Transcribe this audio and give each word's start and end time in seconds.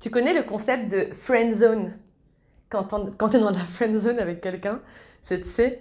Tu 0.00 0.10
connais 0.10 0.34
le 0.34 0.42
concept 0.42 0.90
de 0.90 1.12
friend 1.12 1.54
zone? 1.54 1.92
Quand 2.70 2.84
tu 2.84 3.36
es 3.36 3.40
dans 3.40 3.50
la 3.50 3.64
friend 3.64 3.96
zone 3.96 4.18
avec 4.18 4.40
quelqu'un, 4.40 4.80
c'est, 5.22 5.40
tu 5.40 5.78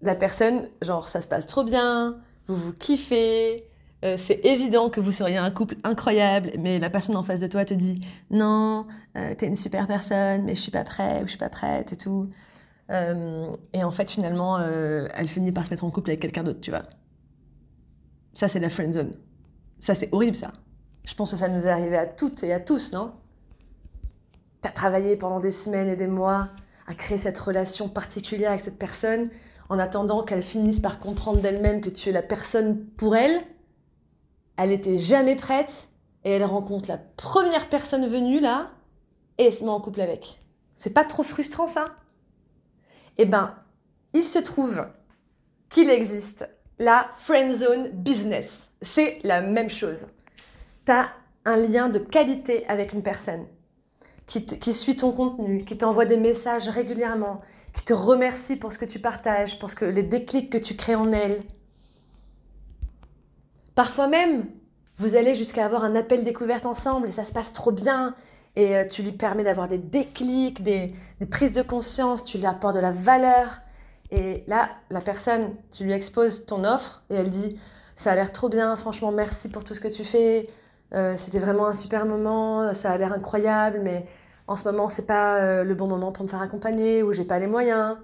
la 0.00 0.14
personne, 0.14 0.68
genre, 0.80 1.08
ça 1.08 1.20
se 1.20 1.26
passe 1.26 1.46
trop 1.46 1.64
bien, 1.64 2.16
vous 2.46 2.56
vous 2.56 2.72
kiffez, 2.72 3.68
euh, 4.04 4.16
c'est 4.16 4.40
évident 4.44 4.90
que 4.90 5.00
vous 5.00 5.12
seriez 5.12 5.36
un 5.36 5.50
couple 5.50 5.76
incroyable, 5.84 6.52
mais 6.58 6.80
la 6.80 6.90
personne 6.90 7.14
en 7.16 7.22
face 7.22 7.38
de 7.40 7.46
toi 7.46 7.64
te 7.64 7.74
dit 7.74 8.00
non, 8.30 8.86
euh, 9.16 9.34
t'es 9.36 9.46
une 9.46 9.54
super 9.54 9.86
personne, 9.86 10.44
mais 10.44 10.54
je 10.56 10.60
suis 10.60 10.72
pas 10.72 10.84
prêt 10.84 11.20
ou 11.22 11.26
je 11.26 11.30
suis 11.30 11.38
pas 11.38 11.48
prête 11.48 11.92
et 11.92 11.96
tout. 11.96 12.28
Euh, 12.90 13.56
et 13.72 13.84
en 13.84 13.90
fait, 13.92 14.10
finalement, 14.10 14.58
elle 14.60 15.28
finit 15.28 15.52
par 15.52 15.64
se 15.64 15.70
mettre 15.70 15.84
en 15.84 15.90
couple 15.90 16.10
avec 16.10 16.20
quelqu'un 16.20 16.42
d'autre, 16.42 16.60
tu 16.60 16.70
vois. 16.70 16.82
Ça, 18.34 18.48
c'est 18.48 18.60
la 18.60 18.70
friend 18.70 18.92
zone. 18.92 19.14
Ça, 19.78 19.94
c'est 19.94 20.08
horrible, 20.12 20.36
ça. 20.36 20.52
Je 21.04 21.14
pense 21.14 21.30
que 21.30 21.36
ça 21.36 21.48
nous 21.48 21.66
est 21.66 21.70
arrivé 21.70 21.96
à 21.96 22.06
toutes 22.06 22.42
et 22.42 22.52
à 22.52 22.60
tous, 22.60 22.92
non? 22.92 23.12
T'as 24.62 24.70
travaillé 24.70 25.16
pendant 25.16 25.38
des 25.38 25.52
semaines 25.52 25.88
et 25.88 25.96
des 25.96 26.06
mois 26.06 26.48
à 26.86 26.94
créer 26.94 27.18
cette 27.18 27.38
relation 27.38 27.88
particulière 27.88 28.52
avec 28.52 28.64
cette 28.64 28.78
personne 28.78 29.28
en 29.68 29.78
attendant 29.78 30.22
qu'elle 30.22 30.42
finisse 30.42 30.80
par 30.80 30.98
comprendre 30.98 31.40
d'elle-même 31.40 31.80
que 31.80 31.90
tu 31.90 32.08
es 32.08 32.12
la 32.12 32.22
personne 32.22 32.86
pour 32.96 33.14
elle 33.14 33.42
elle 34.56 34.70
n'était 34.70 34.98
jamais 34.98 35.36
prête 35.36 35.88
et 36.24 36.30
elle 36.30 36.44
rencontre 36.44 36.88
la 36.88 36.98
première 36.98 37.68
personne 37.68 38.06
venue 38.06 38.40
là 38.40 38.70
et 39.38 39.46
elle 39.46 39.54
se 39.54 39.64
met 39.64 39.70
en 39.70 39.80
couple 39.80 40.00
avec. 40.00 40.40
C'est 40.74 40.94
pas 40.94 41.04
trop 41.04 41.22
frustrant 41.22 41.66
ça? 41.66 41.96
Eh 43.18 43.24
ben, 43.24 43.54
il 44.14 44.24
se 44.24 44.38
trouve 44.38 44.86
qu'il 45.68 45.90
existe 45.90 46.48
la 46.78 47.08
friend 47.12 47.52
zone 47.52 47.88
business. 47.90 48.70
C'est 48.80 49.18
la 49.24 49.40
même 49.40 49.70
chose. 49.70 50.06
Tu 50.86 50.92
as 50.92 51.08
un 51.44 51.56
lien 51.56 51.88
de 51.88 51.98
qualité 51.98 52.66
avec 52.68 52.92
une 52.92 53.02
personne 53.02 53.46
qui, 54.26 54.72
suit 54.72 54.96
ton 54.96 55.12
contenu, 55.12 55.64
qui 55.64 55.76
t'envoie 55.76 56.04
des 56.04 56.16
messages 56.16 56.68
régulièrement, 56.68 57.40
qui 57.72 57.84
te 57.84 57.92
remercie 57.92 58.56
pour 58.56 58.72
ce 58.72 58.78
que 58.78 58.84
tu 58.84 58.98
partages, 58.98 59.58
pour 59.58 59.70
ce 59.70 59.76
que, 59.76 59.84
les 59.84 60.02
déclics 60.02 60.50
que 60.50 60.58
tu 60.58 60.76
crées 60.76 60.94
en 60.94 61.12
elle, 61.12 61.42
Parfois 63.74 64.06
même, 64.06 64.46
vous 64.98 65.16
allez 65.16 65.34
jusqu'à 65.34 65.64
avoir 65.64 65.84
un 65.84 65.94
appel 65.94 66.24
découverte 66.24 66.66
ensemble 66.66 67.08
et 67.08 67.10
ça 67.10 67.24
se 67.24 67.32
passe 67.32 67.52
trop 67.52 67.72
bien. 67.72 68.14
Et 68.54 68.76
euh, 68.76 68.86
tu 68.86 69.02
lui 69.02 69.12
permets 69.12 69.44
d'avoir 69.44 69.66
des 69.66 69.78
déclics, 69.78 70.62
des, 70.62 70.94
prises 71.30 71.54
de 71.54 71.62
conscience, 71.62 72.22
tu 72.22 72.36
lui 72.36 72.46
apportes 72.46 72.74
de 72.74 72.80
la 72.80 72.92
valeur. 72.92 73.62
Et 74.10 74.44
là, 74.46 74.68
la 74.90 75.00
personne, 75.00 75.54
tu 75.70 75.84
lui 75.84 75.92
exposes 75.92 76.44
ton 76.44 76.64
offre 76.64 77.02
et 77.08 77.14
elle 77.14 77.30
dit 77.30 77.58
Ça 77.94 78.12
a 78.12 78.14
l'air 78.14 78.30
trop 78.30 78.50
bien, 78.50 78.76
franchement, 78.76 79.10
merci 79.10 79.48
pour 79.48 79.64
tout 79.64 79.72
ce 79.72 79.80
que 79.80 79.88
tu 79.88 80.04
fais. 80.04 80.50
Euh, 80.94 81.16
c'était 81.16 81.38
vraiment 81.38 81.66
un 81.66 81.74
super 81.74 82.06
moment, 82.06 82.74
ça 82.74 82.90
a 82.90 82.98
l'air 82.98 83.12
incroyable, 83.12 83.80
mais 83.82 84.06
en 84.46 84.56
ce 84.56 84.64
moment, 84.64 84.88
c'est 84.88 85.06
pas 85.06 85.38
euh, 85.38 85.64
le 85.64 85.74
bon 85.74 85.86
moment 85.86 86.12
pour 86.12 86.24
me 86.24 86.28
faire 86.28 86.42
accompagner 86.42 87.02
ou 87.02 87.12
j'ai 87.12 87.24
pas 87.24 87.38
les 87.38 87.46
moyens. 87.46 87.96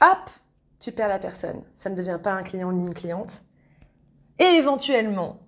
Hop, 0.00 0.30
tu 0.78 0.92
perds 0.92 1.08
la 1.08 1.18
personne. 1.18 1.62
Ça 1.74 1.90
ne 1.90 1.96
devient 1.96 2.20
pas 2.22 2.32
un 2.32 2.42
client 2.42 2.72
ni 2.72 2.82
une 2.82 2.94
cliente. 2.94 3.42
Et 4.38 4.44
éventuellement, 4.44 5.40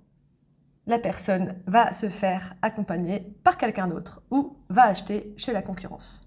la 0.86 0.98
personne 0.98 1.62
va 1.66 1.92
se 1.92 2.08
faire 2.08 2.54
accompagner 2.62 3.20
par 3.44 3.56
quelqu'un 3.56 3.86
d'autre 3.86 4.22
ou 4.30 4.56
va 4.68 4.86
acheter 4.86 5.32
chez 5.36 5.52
la 5.52 5.62
concurrence. 5.62 6.22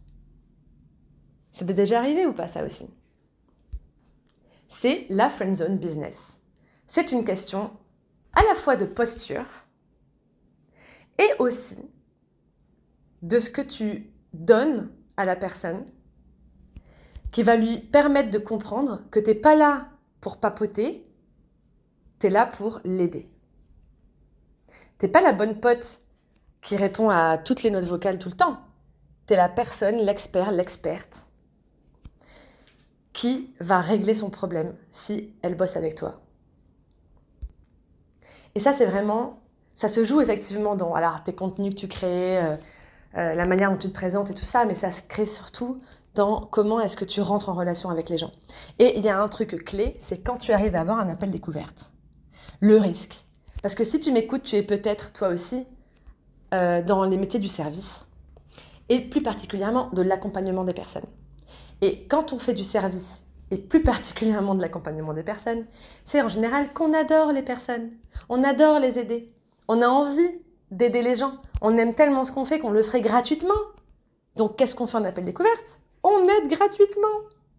Ça 1.52 1.66
déjà 1.66 2.00
arrivé 2.00 2.26
ou 2.26 2.34
pas 2.34 2.48
ça 2.48 2.64
aussi? 2.64 2.88
C'est 4.68 5.06
la 5.10 5.30
friend 5.30 5.56
zone 5.56 5.78
business. 5.78 6.40
C'est 6.88 7.12
une 7.12 7.26
question 7.26 7.72
à 8.34 8.42
la 8.44 8.56
fois 8.56 8.76
de 8.76 8.86
posture 8.86 9.46
et 11.20 11.30
aussi 11.40 11.78
de 13.22 13.40
ce 13.40 13.50
que 13.50 13.62
tu 13.62 14.12
donnes 14.34 14.90
à 15.18 15.26
la 15.26 15.36
personne 15.36 15.86
qui 17.32 17.44
va 17.44 17.56
lui 17.56 17.80
permettre 17.80 18.30
de 18.30 18.38
comprendre 18.38 19.02
que 19.10 19.20
tu 19.20 19.28
n'es 19.28 19.36
pas 19.36 19.56
là 19.56 19.90
pour 20.22 20.38
papoter, 20.38 21.08
tu 22.20 22.28
es 22.28 22.30
là 22.30 22.46
pour 22.46 22.80
l'aider. 22.84 23.30
T'es 24.98 25.08
pas 25.08 25.22
la 25.22 25.34
bonne 25.34 25.60
pote 25.60 26.00
qui 26.62 26.78
répond 26.78 27.10
à 27.10 27.38
toutes 27.38 27.64
les 27.64 27.72
notes 27.72 27.86
vocales 27.86 28.20
tout 28.20 28.30
le 28.30 28.36
temps. 28.36 28.62
Tu 29.28 29.34
es 29.34 29.38
la 29.38 29.50
personne, 29.50 29.98
l'expert, 29.98 30.52
l'experte 30.52 31.28
qui 33.14 33.54
va 33.60 33.80
régler 33.80 34.16
son 34.16 34.30
problème 34.30 34.76
si 34.92 35.34
elle 35.44 35.56
bosse 35.56 35.78
avec 35.78 35.96
toi. 35.96 36.16
Et 38.56 38.60
ça, 38.60 38.74
c'est 38.74 38.86
vraiment, 38.86 39.43
ça 39.76 39.88
se 39.88 40.04
joue 40.04 40.22
effectivement 40.22 40.76
dans 40.76 40.94
alors, 40.94 41.24
tes 41.24 41.34
contenus 41.34 41.74
que 41.74 41.80
tu 41.80 41.88
crées, 41.88 42.38
euh, 42.38 42.56
euh, 43.18 43.36
la 43.36 43.46
manière 43.46 43.72
dont 43.72 43.78
tu 43.78 43.90
te 43.90 43.94
présentes 43.94 44.30
et 44.32 44.34
tout 44.34 44.46
ça, 44.46 44.66
mais 44.66 44.76
ça 44.76 44.92
se 44.92 45.02
crée 45.04 45.26
surtout 45.26 45.82
dans 46.16 46.42
comment 46.42 46.80
est-ce 46.80 46.96
que 46.96 47.06
tu 47.06 47.22
rentres 47.22 47.50
en 47.50 47.54
relation 47.54 47.90
avec 47.90 48.10
les 48.10 48.18
gens. 48.18 48.32
Et 48.80 48.98
il 48.98 49.04
y 49.04 49.10
a 49.10 49.20
un 49.20 49.28
truc 49.28 49.64
clé, 49.66 49.96
c'est 50.00 50.24
quand 50.24 50.38
tu 50.38 50.52
arrives 50.52 50.76
à 50.76 50.82
avoir 50.82 51.00
un 51.00 51.10
appel 51.10 51.32
découverte 51.32 51.92
le 52.60 52.78
risque. 52.78 53.26
Parce 53.62 53.76
que 53.76 53.84
si 53.84 54.00
tu 54.00 54.12
m'écoutes, 54.12 54.44
tu 54.44 54.56
es 54.56 54.64
peut-être 54.64 55.12
toi 55.12 55.30
aussi 55.30 55.66
euh, 56.54 56.82
dans 56.82 57.04
les 57.04 57.18
métiers 57.18 57.40
du 57.40 57.48
service 57.48 58.06
et 58.90 59.00
plus 59.02 59.22
particulièrement 59.22 59.90
de 59.92 60.02
l'accompagnement 60.02 60.64
des 60.64 60.74
personnes. 60.74 61.06
Et 61.82 62.06
quand 62.08 62.32
on 62.32 62.40
fait 62.40 62.54
du 62.54 62.64
service 62.64 63.24
et 63.52 63.58
plus 63.58 63.84
particulièrement 63.84 64.56
de 64.56 64.62
l'accompagnement 64.62 65.14
des 65.14 65.24
personnes, 65.24 65.66
c'est 66.06 66.22
en 66.22 66.30
général 66.30 66.74
qu'on 66.74 66.94
adore 66.94 67.32
les 67.32 67.44
personnes, 67.44 67.92
on 68.30 68.44
adore 68.44 68.80
les 68.80 69.00
aider, 69.00 69.34
on 69.68 69.82
a 69.82 69.88
envie 69.88 70.42
d'aider 70.72 71.02
les 71.02 71.16
gens, 71.16 71.36
on 71.62 71.78
aime 71.78 71.94
tellement 71.94 72.24
ce 72.24 72.32
qu'on 72.32 72.46
fait 72.46 72.60
qu'on 72.60 72.72
le 72.72 72.84
ferait 72.84 73.02
gratuitement. 73.02 73.54
Donc 74.36 74.58
qu'est-ce 74.58 74.76
qu'on 74.76 74.88
fait 74.88 74.98
en 74.98 75.04
appel 75.04 75.26
découverte? 75.26 75.80
On 76.04 76.28
aide 76.28 76.50
gratuitement. 76.50 77.08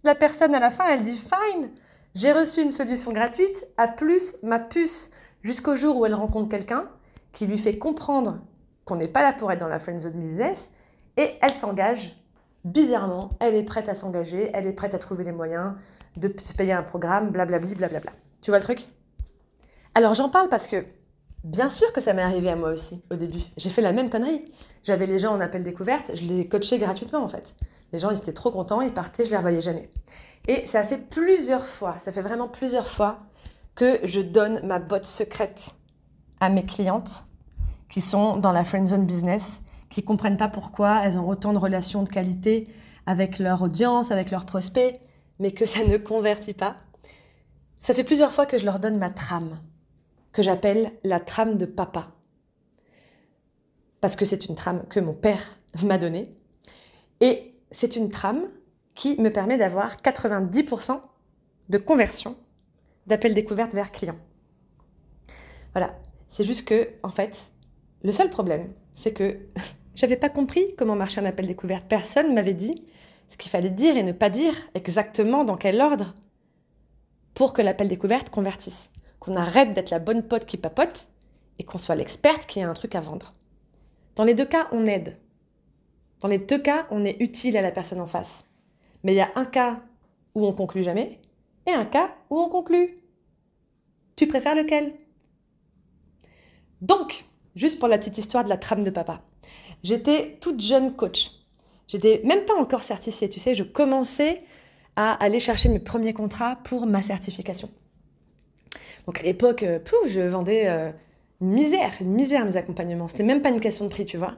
La 0.02 0.14
personne 0.14 0.54
à 0.54 0.60
la 0.60 0.70
fin, 0.70 0.88
elle 0.88 1.04
dit 1.04 1.16
fine, 1.16 1.70
j'ai 2.14 2.32
reçu 2.32 2.60
une 2.60 2.72
solution 2.72 3.12
gratuite 3.12 3.66
à 3.76 3.88
plus 3.88 4.36
ma 4.42 4.58
puce 4.58 5.10
jusqu'au 5.42 5.76
jour 5.76 5.96
où 5.96 6.06
elle 6.06 6.14
rencontre 6.14 6.48
quelqu'un 6.48 6.88
qui 7.32 7.46
lui 7.46 7.58
fait 7.58 7.78
comprendre 7.78 8.40
qu'on 8.84 8.96
n'est 8.96 9.08
pas 9.08 9.22
là 9.22 9.32
pour 9.32 9.50
être 9.50 9.60
dans 9.60 9.68
la 9.68 9.78
friend 9.78 9.98
zone 9.98 10.20
business 10.20 10.70
et 11.16 11.34
elle 11.40 11.52
s'engage. 11.52 12.20
Bizarrement, 12.64 13.30
elle 13.40 13.54
est 13.54 13.62
prête 13.62 13.88
à 13.88 13.94
s'engager, 13.94 14.50
elle 14.54 14.66
est 14.66 14.72
prête 14.72 14.94
à 14.94 14.98
trouver 14.98 15.24
les 15.24 15.32
moyens 15.32 15.74
de 16.16 16.28
payer 16.28 16.72
un 16.72 16.82
programme, 16.82 17.30
blablabli, 17.30 17.74
blablabla. 17.74 18.12
Tu 18.40 18.50
vois 18.50 18.58
le 18.58 18.64
truc? 18.64 18.86
Alors 19.94 20.14
j'en 20.14 20.28
parle 20.28 20.48
parce 20.48 20.66
que 20.66 20.84
bien 21.44 21.68
sûr 21.68 21.92
que 21.92 22.00
ça 22.00 22.12
m'est 22.14 22.22
arrivé 22.22 22.48
à 22.48 22.56
moi 22.56 22.70
aussi 22.70 23.02
au 23.10 23.16
début. 23.16 23.42
J'ai 23.56 23.70
fait 23.70 23.82
la 23.82 23.92
même 23.92 24.10
connerie. 24.10 24.52
J'avais 24.82 25.06
les 25.06 25.18
gens 25.18 25.32
en 25.32 25.40
appel 25.40 25.62
découverte, 25.62 26.10
je 26.14 26.24
les 26.24 26.48
coachais 26.48 26.78
gratuitement 26.78 27.22
en 27.22 27.28
fait. 27.28 27.54
Les 27.92 27.98
gens 27.98 28.10
ils 28.10 28.18
étaient 28.18 28.32
trop 28.32 28.50
contents, 28.50 28.80
ils 28.80 28.92
partaient, 28.92 29.24
je 29.24 29.30
les 29.30 29.36
revoyais 29.36 29.60
jamais. 29.60 29.88
Et 30.48 30.66
ça 30.66 30.82
fait 30.82 30.98
plusieurs 30.98 31.64
fois, 31.64 31.96
ça 31.98 32.12
fait 32.12 32.20
vraiment 32.20 32.48
plusieurs 32.48 32.88
fois 32.88 33.20
que 33.74 33.98
je 34.04 34.20
donne 34.20 34.60
ma 34.66 34.78
botte 34.78 35.04
secrète 35.04 35.70
à 36.40 36.50
mes 36.50 36.64
clientes 36.64 37.24
qui 37.88 38.00
sont 38.00 38.36
dans 38.36 38.52
la 38.52 38.64
friend 38.64 38.88
zone 38.88 39.06
business, 39.06 39.62
qui 39.88 40.02
comprennent 40.02 40.36
pas 40.36 40.48
pourquoi 40.48 41.00
elles 41.04 41.18
ont 41.18 41.28
autant 41.28 41.52
de 41.52 41.58
relations 41.58 42.02
de 42.02 42.08
qualité 42.08 42.68
avec 43.06 43.38
leur 43.38 43.62
audience, 43.62 44.10
avec 44.10 44.30
leurs 44.30 44.46
prospects, 44.46 45.00
mais 45.38 45.52
que 45.52 45.66
ça 45.66 45.84
ne 45.84 45.96
convertit 45.96 46.54
pas. 46.54 46.76
Ça 47.80 47.94
fait 47.94 48.04
plusieurs 48.04 48.32
fois 48.32 48.46
que 48.46 48.58
je 48.58 48.64
leur 48.64 48.80
donne 48.80 48.98
ma 48.98 49.10
trame, 49.10 49.58
que 50.34 50.42
j'appelle 50.42 50.92
la 51.04 51.20
trame 51.20 51.56
de 51.56 51.64
papa. 51.64 52.12
Parce 54.02 54.16
que 54.16 54.26
c'est 54.26 54.46
une 54.46 54.56
trame 54.56 54.84
que 54.90 55.00
mon 55.00 55.14
père 55.14 55.58
m'a 55.82 55.96
donnée. 55.96 56.36
Et 57.20 57.54
c'est 57.70 57.96
une 57.96 58.10
trame 58.10 58.44
qui 58.94 59.18
me 59.20 59.30
permet 59.30 59.56
d'avoir 59.56 59.96
90% 59.96 61.00
de 61.70 61.78
conversion 61.78 62.36
d'appel 63.06 63.32
découverte 63.32 63.72
vers 63.74 63.92
client. 63.92 64.18
Voilà, 65.72 65.98
c'est 66.28 66.44
juste 66.44 66.66
que, 66.66 66.88
en 67.02 67.08
fait, 67.10 67.50
le 68.02 68.12
seul 68.12 68.28
problème, 68.28 68.72
c'est 68.92 69.12
que 69.12 69.38
j'avais 69.94 70.16
pas 70.16 70.28
compris 70.28 70.74
comment 70.76 70.96
marchait 70.96 71.20
un 71.20 71.26
appel 71.26 71.46
découverte. 71.46 71.86
Personne 71.88 72.34
m'avait 72.34 72.54
dit 72.54 72.84
ce 73.28 73.36
qu'il 73.36 73.50
fallait 73.50 73.70
dire 73.70 73.96
et 73.96 74.02
ne 74.02 74.12
pas 74.12 74.30
dire 74.30 74.54
exactement 74.74 75.44
dans 75.44 75.56
quel 75.56 75.80
ordre 75.80 76.14
pour 77.34 77.52
que 77.52 77.62
l'appel 77.62 77.88
découverte 77.88 78.30
convertisse. 78.30 78.90
Qu'on 79.24 79.36
arrête 79.36 79.72
d'être 79.72 79.88
la 79.88 80.00
bonne 80.00 80.22
pote 80.22 80.44
qui 80.44 80.58
papote 80.58 81.08
et 81.58 81.64
qu'on 81.64 81.78
soit 81.78 81.94
l'experte 81.94 82.44
qui 82.44 82.60
a 82.60 82.68
un 82.68 82.74
truc 82.74 82.94
à 82.94 83.00
vendre. 83.00 83.32
Dans 84.16 84.24
les 84.24 84.34
deux 84.34 84.44
cas, 84.44 84.68
on 84.70 84.84
aide. 84.84 85.18
Dans 86.20 86.28
les 86.28 86.36
deux 86.36 86.58
cas, 86.58 86.86
on 86.90 87.06
est 87.06 87.16
utile 87.20 87.56
à 87.56 87.62
la 87.62 87.70
personne 87.70 88.02
en 88.02 88.06
face. 88.06 88.44
Mais 89.02 89.14
il 89.14 89.16
y 89.16 89.22
a 89.22 89.30
un 89.34 89.46
cas 89.46 89.80
où 90.34 90.44
on 90.44 90.52
conclut 90.52 90.82
jamais 90.82 91.20
et 91.66 91.72
un 91.72 91.86
cas 91.86 92.14
où 92.28 92.38
on 92.38 92.50
conclut. 92.50 92.98
Tu 94.14 94.26
préfères 94.26 94.54
lequel? 94.54 94.92
Donc, 96.82 97.24
juste 97.54 97.78
pour 97.78 97.88
la 97.88 97.96
petite 97.96 98.18
histoire 98.18 98.44
de 98.44 98.50
la 98.50 98.58
trame 98.58 98.84
de 98.84 98.90
papa, 98.90 99.22
j'étais 99.82 100.36
toute 100.38 100.60
jeune 100.60 100.94
coach. 100.94 101.30
J'étais 101.88 102.20
même 102.24 102.44
pas 102.44 102.60
encore 102.60 102.84
certifiée, 102.84 103.30
tu 103.30 103.40
sais, 103.40 103.54
je 103.54 103.62
commençais 103.62 104.44
à 104.96 105.12
aller 105.12 105.40
chercher 105.40 105.70
mes 105.70 105.80
premiers 105.80 106.12
contrats 106.12 106.56
pour 106.56 106.86
ma 106.86 107.00
certification. 107.00 107.70
Donc 109.06 109.18
à 109.18 109.22
l'époque, 109.22 109.62
euh, 109.62 109.78
pouf, 109.78 110.08
je 110.08 110.20
vendais 110.20 110.68
euh, 110.68 110.90
une 111.40 111.50
misère, 111.50 111.92
une 112.00 112.12
misère 112.12 112.44
mes 112.44 112.56
accompagnements. 112.56 113.08
C'était 113.08 113.22
même 113.22 113.42
pas 113.42 113.50
une 113.50 113.60
question 113.60 113.84
de 113.84 113.90
prix, 113.90 114.04
tu 114.04 114.16
vois. 114.16 114.34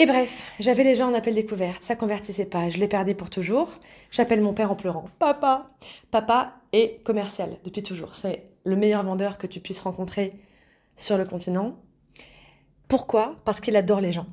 Et 0.00 0.06
bref, 0.06 0.44
j'avais 0.60 0.84
les 0.84 0.94
gens 0.94 1.10
en 1.10 1.14
appel 1.14 1.34
découverte, 1.34 1.82
ça 1.82 1.96
convertissait 1.96 2.44
pas, 2.44 2.68
je 2.68 2.78
les 2.78 2.86
perdais 2.86 3.14
pour 3.14 3.30
toujours. 3.30 3.68
J'appelle 4.12 4.40
mon 4.40 4.54
père 4.54 4.70
en 4.70 4.76
pleurant. 4.76 5.06
Papa 5.18 5.70
Papa 6.12 6.54
est 6.72 7.02
commercial 7.02 7.56
depuis 7.64 7.82
toujours. 7.82 8.14
C'est 8.14 8.44
le 8.64 8.76
meilleur 8.76 9.02
vendeur 9.02 9.38
que 9.38 9.48
tu 9.48 9.58
puisses 9.58 9.80
rencontrer 9.80 10.32
sur 10.94 11.18
le 11.18 11.24
continent. 11.24 11.74
Pourquoi? 12.86 13.34
Parce 13.44 13.60
qu'il 13.60 13.74
adore 13.74 14.00
les 14.00 14.12
gens. 14.12 14.26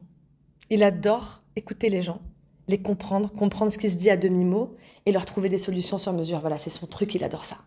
Il 0.70 0.84
adore 0.84 1.42
écouter 1.56 1.90
les 1.90 2.04
gens, 2.04 2.22
les 2.68 2.82
comprendre, 2.82 3.32
comprendre 3.32 3.72
ce 3.72 3.80
qui 3.80 3.90
se 3.90 3.96
dit 3.96 4.12
à 4.12 4.18
demi-mot 4.18 4.76
et 5.08 5.12
leur 5.12 5.26
trouver 5.26 5.50
des 5.50 5.58
solutions 5.58 5.98
sur 5.98 6.14
mesure. 6.14 6.42
Voilà, 6.42 6.60
c'est 6.60 6.70
son 6.70 6.86
truc, 6.86 7.16
il 7.16 7.24
adore 7.24 7.46
ça. 7.46 7.58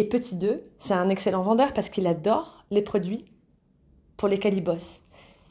Et 0.00 0.04
petit 0.04 0.34
2, 0.34 0.64
c'est 0.78 0.94
un 0.94 1.10
excellent 1.10 1.42
vendeur 1.42 1.74
parce 1.74 1.90
qu'il 1.90 2.06
adore 2.06 2.64
les 2.70 2.80
produits 2.80 3.26
pour 4.16 4.28
lesquels 4.28 4.54
il 4.54 4.64
bosse. 4.64 5.02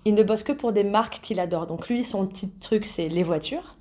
Il 0.05 0.15
ne 0.15 0.23
bosse 0.23 0.41
que 0.41 0.51
pour 0.51 0.73
des 0.73 0.83
marques 0.83 1.19
qu'il 1.21 1.39
adore. 1.39 1.67
Donc 1.67 1.87
lui, 1.87 2.03
son 2.03 2.25
petit 2.25 2.49
truc, 2.49 2.87
c'est 2.87 3.09
les 3.09 3.21
voitures. 3.21 3.77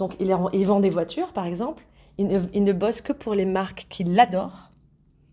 Donc 0.00 0.16
il, 0.18 0.26
vend 0.66 0.80
des 0.80 0.90
voitures, 0.90 1.32
par 1.32 1.46
exemple. 1.46 1.84
Il 2.18 2.26
ne, 2.26 2.72
bosse 2.72 3.00
que 3.00 3.12
pour 3.12 3.34
les 3.34 3.44
marques 3.44 3.86
qu'il 3.90 4.18
adore, 4.18 4.70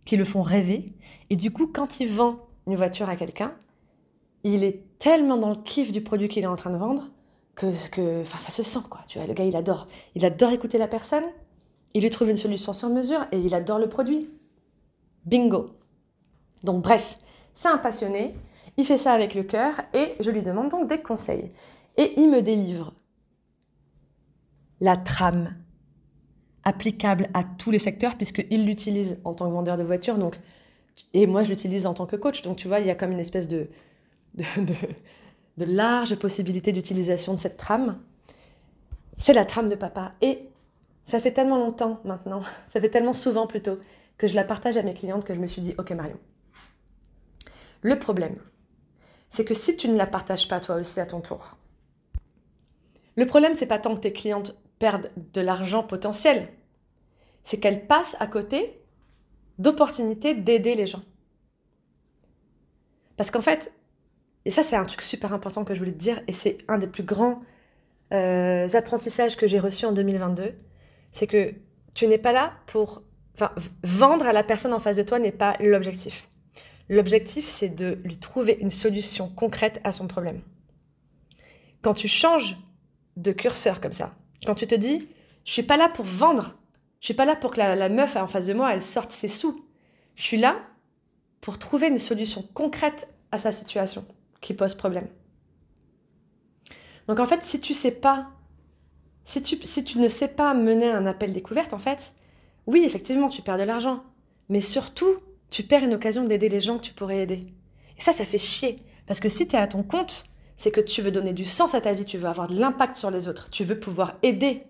qui 0.05 0.17
le 0.17 0.23
font 0.23 0.43
rêver. 0.43 0.93
Et 1.31 1.35
du 1.35 1.49
coup, 1.49 1.65
quand 1.65 1.99
il 1.99 2.07
vend 2.07 2.35
une 2.67 2.75
voiture 2.75 3.09
à 3.09 3.15
quelqu'un, 3.15 3.55
il 4.43 4.63
est 4.63 4.83
tellement 4.99 5.37
dans 5.37 5.49
le 5.49 5.55
kiff 5.55 5.91
du 5.91 6.01
produit 6.01 6.29
qu'il 6.29 6.43
est 6.43 6.45
en 6.45 6.55
train 6.55 6.69
de 6.69 6.77
vendre 6.77 7.09
que, 7.55 7.89
que 7.89 8.21
enfin, 8.21 8.37
ça 8.37 8.51
se 8.51 8.61
sent, 8.61 8.85
quoi. 8.87 9.01
Tu 9.07 9.17
vois, 9.17 9.25
le 9.25 9.33
gars, 9.33 9.45
il 9.45 9.55
adore. 9.55 9.87
Il 10.13 10.23
adore 10.25 10.51
écouter 10.51 10.77
la 10.77 10.87
personne, 10.87 11.25
il 11.95 12.03
lui 12.03 12.11
trouve 12.11 12.29
une 12.29 12.37
solution 12.37 12.71
sur 12.71 12.89
mesure 12.89 13.25
et 13.31 13.39
il 13.39 13.55
adore 13.55 13.79
le 13.79 13.89
produit. 13.89 14.29
Bingo. 15.29 15.71
Donc 16.63 16.83
bref, 16.83 17.19
c'est 17.53 17.69
un 17.69 17.77
passionné, 17.77 18.35
il 18.77 18.85
fait 18.85 18.97
ça 18.97 19.13
avec 19.13 19.35
le 19.35 19.43
cœur 19.43 19.75
et 19.93 20.13
je 20.19 20.31
lui 20.31 20.41
demande 20.41 20.69
donc 20.69 20.89
des 20.89 21.01
conseils. 21.01 21.51
Et 21.97 22.13
il 22.17 22.29
me 22.29 22.41
délivre 22.41 22.93
la 24.81 24.97
trame 24.97 25.55
applicable 26.63 27.27
à 27.33 27.43
tous 27.43 27.71
les 27.71 27.79
secteurs 27.79 28.15
puisqu'il 28.15 28.65
l'utilise 28.65 29.19
en 29.23 29.33
tant 29.33 29.47
que 29.47 29.53
vendeur 29.53 29.77
de 29.77 29.83
voitures 29.83 30.17
et 31.13 31.27
moi 31.27 31.43
je 31.43 31.49
l'utilise 31.49 31.85
en 31.85 31.93
tant 31.93 32.05
que 32.05 32.15
coach. 32.15 32.41
Donc 32.41 32.57
tu 32.57 32.67
vois, 32.67 32.79
il 32.79 32.87
y 32.87 32.89
a 32.89 32.95
comme 32.95 33.11
une 33.11 33.19
espèce 33.19 33.47
de, 33.47 33.69
de, 34.35 34.43
de, 35.57 35.65
larges 35.65 36.15
possibilités 36.15 36.71
d'utilisation 36.71 37.33
de 37.33 37.39
cette 37.39 37.57
trame. 37.57 37.99
C'est 39.17 39.33
la 39.33 39.45
trame 39.45 39.69
de 39.69 39.75
papa. 39.75 40.13
Et 40.21 40.49
ça 41.03 41.19
fait 41.19 41.31
tellement 41.31 41.57
longtemps 41.57 41.99
maintenant, 42.05 42.41
ça 42.67 42.79
fait 42.79 42.89
tellement 42.89 43.13
souvent 43.13 43.47
plutôt, 43.47 43.79
que 44.19 44.27
je 44.27 44.35
la 44.35 44.43
partage 44.43 44.77
à 44.77 44.83
mes 44.83 44.93
clientes 44.93 45.25
que 45.25 45.33
je 45.33 45.39
me 45.39 45.47
suis 45.47 45.63
dit, 45.63 45.73
ok 45.79 45.89
Marion, 45.91 46.19
le 47.81 47.97
problème, 47.97 48.37
c'est 49.29 49.45
que 49.45 49.55
si 49.55 49.75
tu 49.75 49.87
ne 49.87 49.97
la 49.97 50.05
partages 50.05 50.47
pas 50.47 50.59
toi 50.59 50.75
aussi 50.75 50.99
à 50.99 51.07
ton 51.07 51.21
tour, 51.21 51.57
le 53.15 53.25
problème, 53.25 53.53
c'est 53.55 53.65
pas 53.65 53.79
tant 53.79 53.95
que 53.95 54.01
tes 54.01 54.13
clientes 54.13 54.55
perdent 54.77 55.09
de 55.33 55.41
l'argent 55.41 55.83
potentiel, 55.83 56.49
c'est 57.43 57.59
qu'elles 57.59 57.87
passent 57.87 58.15
à 58.19 58.27
côté 58.27 58.81
d'opportunités 59.57 60.35
d'aider 60.35 60.75
les 60.75 60.85
gens. 60.85 61.03
Parce 63.17 63.31
qu'en 63.31 63.41
fait, 63.41 63.73
et 64.45 64.51
ça 64.51 64.63
c'est 64.63 64.75
un 64.75 64.85
truc 64.85 65.01
super 65.01 65.33
important 65.33 65.65
que 65.65 65.73
je 65.73 65.79
voulais 65.79 65.91
te 65.91 65.97
dire, 65.97 66.21
et 66.27 66.33
c'est 66.33 66.59
un 66.67 66.77
des 66.77 66.87
plus 66.87 67.03
grands 67.03 67.41
euh, 68.13 68.67
apprentissages 68.73 69.37
que 69.37 69.47
j'ai 69.47 69.59
reçus 69.59 69.85
en 69.85 69.91
2022, 69.91 70.55
c'est 71.11 71.27
que 71.27 71.53
tu 71.95 72.07
n'es 72.07 72.17
pas 72.17 72.33
là 72.33 72.53
pour... 72.67 73.03
Enfin, 73.41 73.53
vendre 73.83 74.27
à 74.27 74.33
la 74.33 74.43
personne 74.43 74.73
en 74.73 74.79
face 74.79 74.97
de 74.97 75.03
toi 75.03 75.17
n'est 75.17 75.31
pas 75.31 75.55
l'objectif. 75.61 76.27
L'objectif, 76.89 77.47
c'est 77.47 77.69
de 77.69 77.97
lui 78.03 78.17
trouver 78.17 78.57
une 78.59 78.69
solution 78.69 79.29
concrète 79.29 79.79
à 79.85 79.93
son 79.93 80.07
problème. 80.07 80.41
Quand 81.81 81.93
tu 81.93 82.09
changes 82.09 82.57
de 83.15 83.31
curseur 83.31 83.79
comme 83.79 83.93
ça, 83.93 84.13
quand 84.45 84.55
tu 84.55 84.67
te 84.67 84.75
dis, 84.75 85.07
je 85.45 85.53
suis 85.53 85.63
pas 85.63 85.77
là 85.77 85.87
pour 85.87 86.03
vendre, 86.03 86.57
je 86.99 87.05
suis 87.05 87.13
pas 87.13 87.23
là 87.23 87.37
pour 87.37 87.51
que 87.51 87.59
la, 87.59 87.87
meuf 87.87 88.17
en 88.17 88.27
face 88.27 88.47
de 88.47 88.53
moi, 88.53 88.73
elle 88.73 88.81
sorte 88.81 89.13
ses 89.13 89.29
sous. 89.29 89.65
Je 90.15 90.23
suis 90.23 90.35
là 90.37 90.59
pour 91.39 91.57
trouver 91.57 91.87
une 91.87 91.97
solution 91.97 92.43
concrète 92.53 93.07
à 93.31 93.39
sa 93.39 93.53
situation 93.53 94.05
qui 94.41 94.53
pose 94.53 94.75
problème. 94.75 95.07
Donc 97.07 97.21
en 97.21 97.25
fait, 97.25 97.41
si 97.45 97.61
tu, 97.61 97.73
si 97.73 97.93
tu 99.85 99.99
ne 99.99 100.09
sais 100.09 100.27
pas 100.27 100.53
mener 100.53 100.91
un 100.91 101.05
appel 101.05 101.31
découverte, 101.31 101.73
en 101.73 101.79
fait, 101.79 102.13
oui, 102.67 102.83
effectivement, 102.85 103.29
tu 103.29 103.41
perds 103.41 103.57
de 103.57 103.63
l'argent, 103.63 104.03
mais 104.49 104.61
surtout, 104.61 105.15
tu 105.49 105.63
perds 105.63 105.83
une 105.83 105.93
occasion 105.93 106.23
d'aider 106.23 106.49
les 106.49 106.59
gens 106.59 106.77
que 106.77 106.83
tu 106.83 106.93
pourrais 106.93 107.19
aider. 107.23 107.47
Et 107.97 108.01
ça, 108.01 108.13
ça 108.13 108.25
fait 108.25 108.37
chier. 108.37 108.79
Parce 109.07 109.19
que 109.19 109.29
si 109.29 109.47
tu 109.47 109.55
es 109.55 109.59
à 109.59 109.67
ton 109.67 109.83
compte, 109.83 110.25
c'est 110.55 110.71
que 110.71 110.81
tu 110.81 111.01
veux 111.01 111.11
donner 111.11 111.33
du 111.33 111.45
sens 111.45 111.73
à 111.73 111.81
ta 111.81 111.93
vie, 111.93 112.05
tu 112.05 112.17
veux 112.17 112.27
avoir 112.27 112.47
de 112.47 112.59
l'impact 112.59 112.95
sur 112.95 113.09
les 113.09 113.27
autres, 113.27 113.49
tu 113.49 113.63
veux 113.63 113.79
pouvoir 113.79 114.17
aider. 114.23 114.63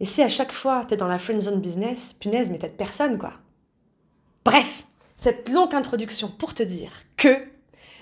Et 0.00 0.06
si 0.06 0.22
à 0.22 0.28
chaque 0.28 0.52
fois 0.52 0.84
tu 0.86 0.94
es 0.94 0.96
dans 0.96 1.06
la 1.06 1.18
friend 1.18 1.40
zone 1.40 1.60
business, 1.60 2.14
punaise, 2.14 2.50
mais 2.50 2.58
t'es 2.58 2.68
personne, 2.68 3.18
quoi. 3.18 3.34
Bref, 4.44 4.86
cette 5.16 5.48
longue 5.48 5.74
introduction 5.74 6.28
pour 6.28 6.54
te 6.54 6.62
dire 6.62 6.92
que 7.16 7.46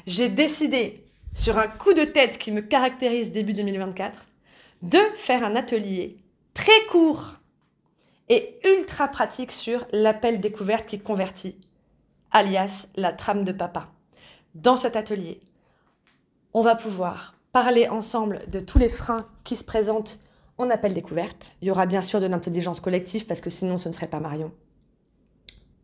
j'ai 0.06 0.28
décidé, 0.28 1.04
sur 1.34 1.58
un 1.58 1.66
coup 1.66 1.94
de 1.94 2.04
tête 2.04 2.38
qui 2.38 2.50
me 2.52 2.60
caractérise 2.60 3.32
début 3.32 3.52
2024, 3.52 4.26
de 4.82 4.98
faire 5.14 5.44
un 5.44 5.56
atelier 5.56 6.18
très 6.54 6.86
court 6.90 7.38
et 8.28 8.60
ultra 8.64 9.08
pratique 9.08 9.52
sur 9.52 9.86
l'appel 9.92 10.40
découverte 10.40 10.86
qui 10.86 11.00
convertit, 11.00 11.58
alias 12.30 12.86
la 12.96 13.12
trame 13.12 13.44
de 13.44 13.52
papa. 13.52 13.88
Dans 14.54 14.76
cet 14.76 14.96
atelier, 14.96 15.40
on 16.54 16.60
va 16.60 16.74
pouvoir 16.74 17.34
parler 17.52 17.88
ensemble 17.88 18.42
de 18.48 18.60
tous 18.60 18.78
les 18.78 18.88
freins 18.88 19.26
qui 19.44 19.56
se 19.56 19.64
présentent 19.64 20.20
en 20.58 20.70
appel 20.70 20.94
découverte. 20.94 21.52
Il 21.60 21.68
y 21.68 21.70
aura 21.70 21.86
bien 21.86 22.02
sûr 22.02 22.20
de 22.20 22.26
l'intelligence 22.26 22.80
collective 22.80 23.26
parce 23.26 23.40
que 23.40 23.50
sinon 23.50 23.78
ce 23.78 23.88
ne 23.88 23.94
serait 23.94 24.08
pas 24.08 24.20
Marion. 24.20 24.52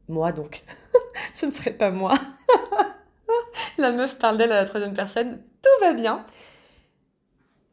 Moi 0.09 0.33
donc. 0.33 0.65
ce 1.35 1.47
ne 1.47 1.51
serait 1.51 1.73
pas 1.73 1.91
moi. 1.91 2.15
la 3.79 3.93
meuf 3.93 4.19
parle 4.19 4.39
d'elle 4.39 4.53
à 4.53 4.61
la 4.61 4.65
troisième 4.65 4.95
personne. 4.95 5.43
Tout 5.63 5.85
va 5.85 5.93
bien. 5.93 6.25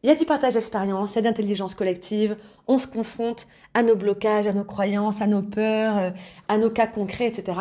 Il 0.06 0.10
y 0.10 0.12
a 0.12 0.16
du 0.16 0.26
partage 0.28 0.54
d'expérience, 0.54 1.14
il 1.14 1.16
y 1.16 1.20
a 1.20 1.22
d'intelligence 1.24 1.74
collective, 1.74 2.38
on 2.68 2.78
se 2.78 2.86
confronte 2.86 3.48
à 3.74 3.82
nos 3.82 3.96
blocages, 3.96 4.46
à 4.46 4.54
nos 4.54 4.64
croyances, 4.64 5.20
à 5.20 5.26
nos 5.26 5.42
peurs, 5.42 5.98
euh, 5.98 6.12
à 6.48 6.60
nos 6.60 6.70
cas 6.70 6.86
concrets, 6.86 7.26
etc. 7.26 7.60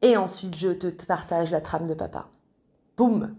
Et 0.00 0.16
ensuite, 0.16 0.56
je 0.56 0.70
te 0.70 0.86
partage 1.04 1.50
la 1.50 1.60
trame 1.60 1.86
de 1.86 1.92
papa. 1.92 2.30
Boum 2.96 3.36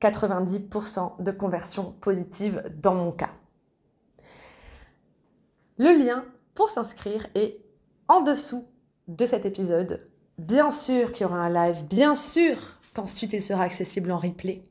90% 0.00 1.20
de 1.20 1.30
conversion 1.32 1.96
positive 2.00 2.62
dans 2.80 2.94
mon 2.94 3.10
cas. 3.10 3.32
Le 5.76 5.90
lien 5.98 6.24
pour 6.54 6.70
s'inscrire 6.70 7.26
est 7.34 7.58
en 8.06 8.20
dessous 8.20 8.64
de 9.08 9.26
cet 9.26 9.44
épisode. 9.44 10.08
Bien 10.38 10.70
sûr 10.70 11.10
qu'il 11.10 11.26
y 11.26 11.28
aura 11.28 11.40
un 11.40 11.50
live, 11.52 11.84
bien 11.88 12.14
sûr 12.14 12.78
qu'ensuite 12.94 13.32
il 13.32 13.42
sera 13.42 13.64
accessible 13.64 14.12
en 14.12 14.18
replay. 14.18 14.62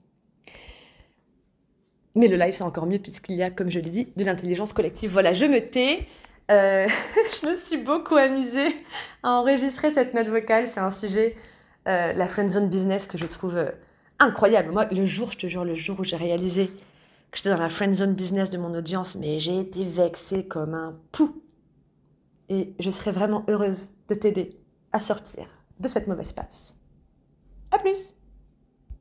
Mais 2.15 2.27
le 2.27 2.37
live, 2.37 2.53
c'est 2.53 2.63
encore 2.63 2.85
mieux 2.85 2.99
puisqu'il 2.99 3.35
y 3.35 3.43
a, 3.43 3.51
comme 3.51 3.69
je 3.69 3.79
l'ai 3.79 3.89
dit, 3.89 4.07
de 4.15 4.23
l'intelligence 4.23 4.71
collective. 4.71 5.11
Voilà, 5.11 5.33
je 5.33 5.45
me 5.45 5.59
tais. 5.59 6.07
Euh, 6.49 6.87
je 7.41 7.47
me 7.47 7.53
suis 7.53 7.77
beaucoup 7.77 8.15
amusée 8.15 8.75
à 9.21 9.31
enregistrer 9.31 9.91
cette 9.91 10.13
note 10.13 10.27
vocale. 10.27 10.67
C'est 10.67 10.79
un 10.79 10.91
sujet, 10.91 11.35
euh, 11.87 12.13
la 12.13 12.27
friendzone 12.27 12.69
business, 12.69 13.07
que 13.07 13.17
je 13.17 13.25
trouve 13.25 13.57
euh, 13.57 13.71
incroyable. 14.19 14.71
Moi, 14.71 14.85
le 14.85 15.03
jour, 15.03 15.31
je 15.31 15.37
te 15.37 15.47
jure, 15.47 15.65
le 15.65 15.75
jour 15.75 15.99
où 15.99 16.03
j'ai 16.05 16.15
réalisé 16.15 16.67
que 17.31 17.37
j'étais 17.37 17.49
dans 17.49 17.57
la 17.57 17.69
friendzone 17.69 18.13
business 18.13 18.49
de 18.49 18.57
mon 18.57 18.73
audience, 18.73 19.15
mais 19.15 19.39
j'ai 19.39 19.59
été 19.59 19.83
vexée 19.83 20.47
comme 20.47 20.73
un 20.73 20.97
pou. 21.11 21.41
Et 22.47 22.73
je 22.79 22.91
serais 22.91 23.11
vraiment 23.11 23.43
heureuse 23.49 23.89
de 24.07 24.15
t'aider 24.15 24.57
à 24.93 25.01
sortir 25.01 25.47
de 25.79 25.87
cette 25.87 26.07
mauvaise 26.07 26.31
passe. 26.31 26.75
À 27.71 27.79
plus 27.79 28.13